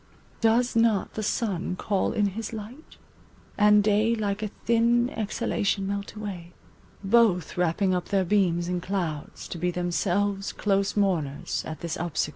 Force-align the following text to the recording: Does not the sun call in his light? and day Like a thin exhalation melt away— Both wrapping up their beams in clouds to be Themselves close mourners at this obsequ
Does 0.39 0.75
not 0.75 1.13
the 1.13 1.21
sun 1.21 1.75
call 1.75 2.11
in 2.11 2.29
his 2.29 2.53
light? 2.53 2.97
and 3.55 3.83
day 3.83 4.15
Like 4.15 4.41
a 4.41 4.47
thin 4.65 5.11
exhalation 5.11 5.85
melt 5.85 6.15
away— 6.15 6.53
Both 7.03 7.55
wrapping 7.55 7.93
up 7.93 8.05
their 8.07 8.25
beams 8.25 8.67
in 8.67 8.81
clouds 8.81 9.47
to 9.49 9.59
be 9.59 9.69
Themselves 9.69 10.53
close 10.53 10.97
mourners 10.97 11.63
at 11.67 11.81
this 11.81 11.97
obsequ 11.97 12.29